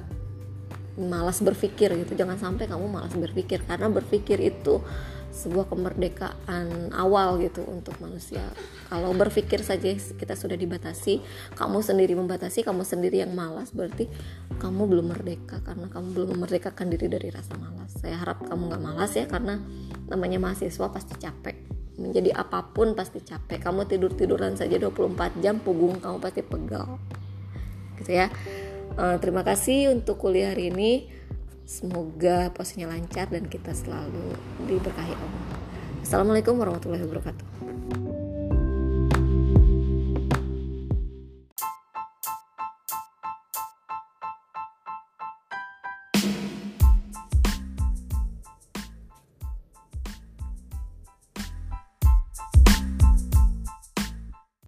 malas 1.00 1.39
berpikir 1.39 1.93
gitu. 2.04 2.13
Jangan 2.17 2.38
sampai 2.38 2.67
kamu 2.67 2.91
malas 2.91 3.15
berpikir 3.15 3.63
karena 3.63 3.88
berpikir 3.88 4.41
itu 4.43 4.84
sebuah 5.32 5.71
kemerdekaan 5.71 6.91
awal 6.91 7.39
gitu 7.39 7.63
untuk 7.63 7.95
manusia. 8.04 8.43
Kalau 8.91 9.15
berpikir 9.15 9.63
saja 9.63 9.95
kita 9.95 10.36
sudah 10.36 10.60
dibatasi 10.60 11.24
kamu 11.56 11.80
sendiri 11.80 12.19
membatasi 12.19 12.67
kamu 12.67 12.84
sendiri 12.84 13.24
yang 13.24 13.32
malas 13.32 13.71
berarti 13.71 14.12
kamu 14.60 14.91
belum 14.91 15.15
merdeka. 15.15 15.63
Karena 15.63 15.88
kamu 15.88 16.08
belum 16.12 16.30
memerdekakan 16.36 16.91
diri 16.91 17.08
dari 17.08 17.32
rasa 17.32 17.56
malas. 17.56 17.95
Saya 17.95 18.19
harap 18.19 18.43
kamu 18.43 18.76
nggak 18.76 18.84
malas 18.84 19.12
ya 19.15 19.24
karena 19.32 19.63
namanya 20.12 20.43
mahasiswa 20.43 20.91
pasti 20.91 21.15
capek. 21.15 21.56
Menjadi 21.95 22.36
apa 22.36 22.67
pun 22.76 22.91
pasti 22.91 23.24
capek. 23.24 23.63
Kamu 23.63 23.88
tidur 23.88 24.12
tiduran 24.12 24.60
saja 24.60 24.76
24 24.76 25.39
jam 25.39 25.63
punggung 25.63 26.04
kamu 26.04 26.19
pasti 26.19 26.43
pegal 26.43 27.00
gitu 28.02 28.18
ya. 28.18 28.28
Uh, 28.98 29.16
terima 29.22 29.46
kasih 29.46 29.94
untuk 29.94 30.20
kuliah 30.20 30.52
hari 30.52 30.74
ini. 30.74 31.22
Semoga 31.72 32.52
posisinya 32.52 32.92
lancar 32.92 33.32
dan 33.32 33.48
kita 33.48 33.72
selalu 33.72 34.36
diberkahi 34.68 35.16
Allah 35.16 35.60
Assalamualaikum 36.04 36.60
warahmatullahi 36.60 37.08
wabarakatuh 37.08 38.11